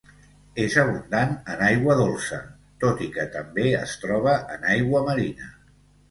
[0.61, 2.39] És abundant en aigua dolça
[2.83, 5.51] tot i que també es troba en aigua marina.